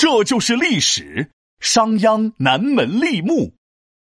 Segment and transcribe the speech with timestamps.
[0.00, 1.30] 这就是历史。
[1.60, 3.52] 商鞅南门立木，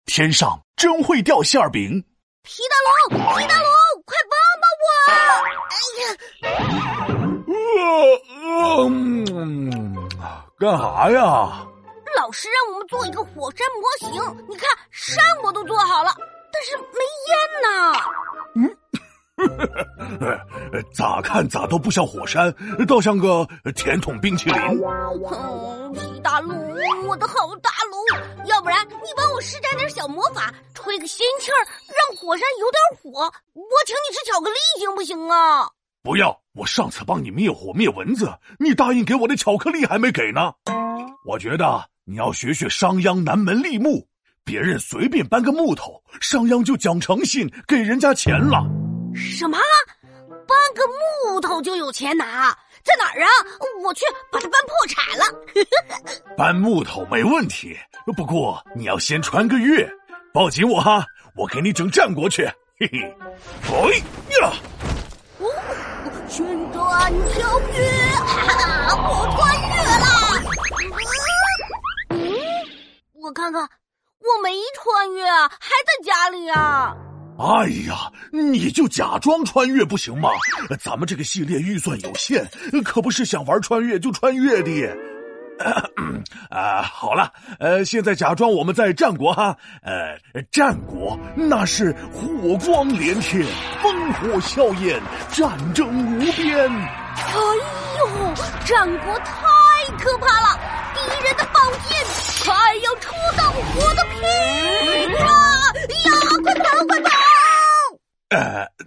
[0.06, 2.04] 天上真会掉馅儿饼。
[2.44, 2.76] 皮大
[3.16, 3.72] 龙，皮大龙，
[4.04, 4.92] 快帮帮我！
[7.48, 7.56] 呃
[9.32, 9.40] 呃，
[10.60, 11.66] 干啥呀？
[12.18, 13.82] 老师让我们做一个火山模
[14.12, 14.12] 型，
[14.50, 15.57] 你看山我都
[20.94, 22.54] 咋看咋都不像火山，
[22.88, 24.60] 倒像个甜筒冰淇淋。
[24.60, 26.58] 嗯，皮大龙，
[27.08, 33.22] 我的好大龙，要不然你帮我施展点小魔法，吹个仙气儿，让火山有点火，
[33.54, 35.70] 我请你吃巧克力行不行啊？
[36.02, 40.54] 不要，我上次帮你灭火灭蚊子，你答应给我的巧克力还没给呢。
[41.26, 44.08] 我觉得你要学学商鞅南门立木，
[44.44, 48.66] 别人随便搬个木头，商鞅就讲诚信给人家钱了。
[49.14, 49.58] 什么？
[50.48, 52.58] 搬个木头就有钱拿？
[52.84, 53.28] 在哪儿啊？
[53.84, 55.26] 我去把它搬破产了。
[56.38, 57.78] 搬木头没问题，
[58.16, 59.88] 不过你要先穿个越。
[60.34, 62.46] 抱紧我哈，我给你整战国去。
[62.80, 63.16] 嘿嘿，
[63.72, 63.98] 哎
[64.40, 64.54] 呀！
[65.40, 65.46] 哦，
[66.30, 67.76] 旋转跳跃，
[68.14, 69.38] 哈哈，我穿
[69.68, 70.06] 越了。
[72.12, 72.16] 嗯，
[73.16, 75.87] 我看看，我没穿越啊，还。
[77.40, 80.30] 哎呀，你就假装穿越不行吗？
[80.80, 82.44] 咱们这个系列预算有限，
[82.84, 84.98] 可不是想玩穿越就穿越的。
[86.50, 93.46] 啊，好了，呃，现在假装我们在战国哈，呃，战国那是火光连天，
[93.82, 96.70] 烽火硝烟，战争无边。
[96.70, 97.34] 哎
[98.00, 98.34] 呦，
[98.66, 99.34] 战国太
[100.00, 100.60] 可怕了，
[100.94, 101.98] 敌人的宝剑
[102.46, 105.47] 快要戳到我的皮了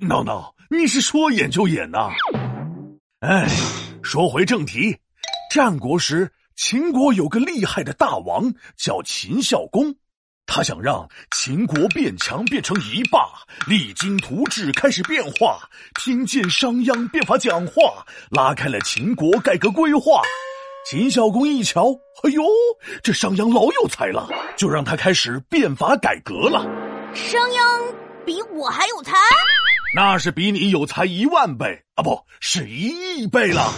[0.00, 2.08] 闹闹，你是说演就演呐？
[3.20, 3.46] 哎，
[4.02, 4.96] 说回正题，
[5.54, 9.94] 战国时，秦国有个厉害的大王叫秦孝公，
[10.46, 11.06] 他想让
[11.36, 13.28] 秦国变强，变成一霸，
[13.66, 15.68] 励精图治，开始变化。
[16.02, 20.22] 听见商鞅变法讲话，拉开了秦国改革规划。
[20.88, 22.42] 秦孝公一瞧，哎呦，
[23.02, 26.62] 这商鞅老有才了，就让他开始变法改革了。
[27.14, 27.94] 商鞅。
[28.26, 29.12] 比我还有才，
[29.92, 33.72] 那是比你有才一万倍啊，不是一亿倍了。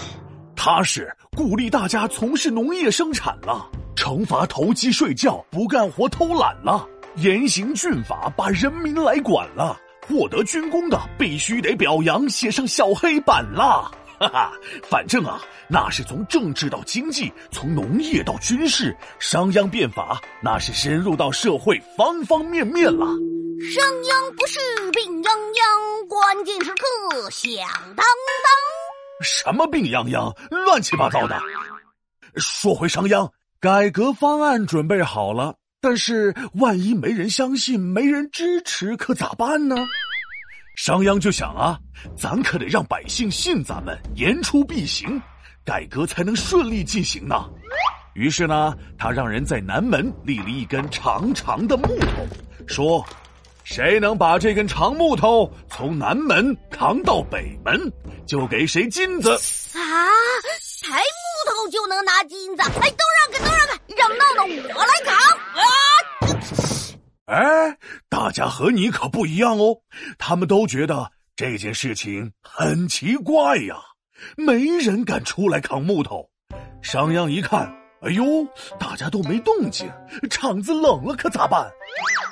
[0.55, 6.87] 他是鼓励大家从事农业生产了，惩罚投机睡觉、不干活、偷懒了，
[7.17, 9.78] 严刑峻法，把人民来管了。
[10.06, 13.91] 获得军功的必须得表扬，写上小黑板了。
[14.19, 14.53] 哈哈，
[14.91, 23.06] 反正啊，那是从政治到经济，从农业到军事，商鞅变法那是深入到社会方方面面了。
[23.71, 24.59] 商鞅不是
[24.91, 27.55] 病殃殃，关键时刻响
[27.95, 28.05] 当当。
[29.23, 31.41] 什么病殃殃，乱七八糟的。
[32.37, 33.31] 说回商鞅，
[33.61, 39.77] 改革方案准备好了，但是万一没人相信，没人支持，可咋办呢？
[40.75, 41.79] 商鞅就想啊，
[42.19, 45.23] 咱可得让百姓信咱们，言出必行，
[45.65, 47.49] 改革才能顺利进行呢。
[48.15, 52.27] 于是呢，他让人在南门立了一根长长的木头，
[52.67, 53.06] 说
[53.65, 57.93] ：“谁能把这根长木头从南门扛到北门，
[58.27, 59.31] 就给谁金子。”
[59.78, 60.09] 啊，
[60.83, 62.62] 抬木头就能拿金子？
[62.62, 65.17] 哎，都让开，都让开，让闹闹我来扛
[65.55, 65.65] 啊！
[67.27, 67.78] 哎，
[68.09, 69.77] 大家和你可不一样哦，
[70.19, 73.77] 他们都觉得这件事情很奇怪呀，
[74.37, 76.29] 没人敢出来扛木头。
[76.83, 78.25] 商鞅一看，哎呦，
[78.79, 79.91] 大家都没动静，
[80.29, 81.71] 场子冷了，可咋办？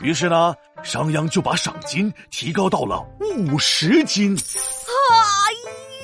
[0.01, 3.07] 于是呢，商鞅就把赏金提高到了
[3.37, 4.35] 五十斤。
[4.35, 5.53] 哎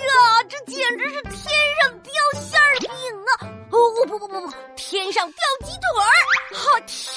[0.07, 1.33] 呀，这简直是天
[1.81, 2.91] 上掉馅儿饼
[3.25, 3.49] 啊！
[3.71, 6.13] 哦，不不不不，天上掉鸡腿儿！
[6.55, 7.17] 哈，天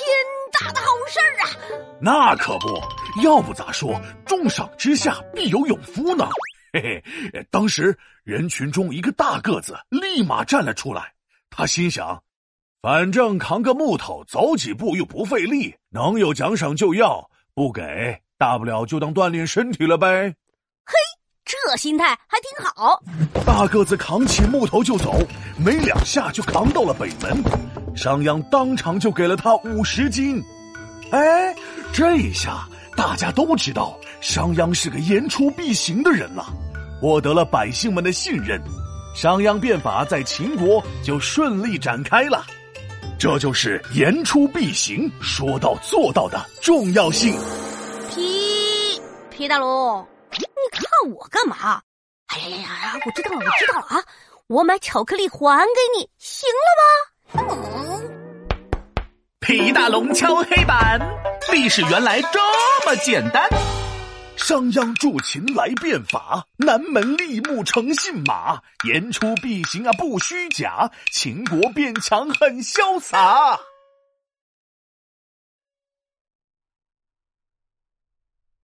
[0.53, 1.49] 大的好事儿啊！
[2.01, 2.81] 那可不
[3.21, 6.29] 要不咋说，重赏之下必有勇夫呢。
[6.71, 7.03] 嘿
[7.33, 11.13] 嘿，当时人群中一个大个子立马站了出来，
[11.49, 12.23] 他心想：
[12.81, 20.33] 反正扛个木头走几步又不费力，能有奖赏就要，不给大不了就当锻炼身体了呗。
[20.85, 20.93] 嘿，
[21.43, 23.03] 这心态还挺好。
[23.45, 25.13] 大个子扛起木头就走，
[25.57, 27.43] 没两下就扛到了北门。
[27.97, 30.41] 商鞅当场就给了他五十斤。
[31.11, 31.53] 哎，
[31.91, 32.65] 这一下
[32.95, 36.45] 大家都知道商鞅是个言出必行的人了，
[37.01, 38.57] 获得了百姓们的信任，
[39.13, 42.45] 商鞅变法在秦国就顺利展开了。
[43.19, 47.37] 这就是言出必行、说到做到的重要性。
[48.09, 51.81] 皮皮大龙，你看我干嘛？
[52.27, 52.99] 哎呀呀呀！
[53.05, 54.01] 我知道了，我知道了啊！
[54.47, 56.47] 我买巧克力还给你，行
[57.35, 57.99] 了吗？
[59.41, 60.97] 皮大龙敲黑板，
[61.51, 62.39] 历史原来这
[62.85, 63.49] 么简单。
[64.49, 73.59] 商鞅助秦来变法，南门立木成信马，言出必行啊不虚假，秦国变强很潇洒。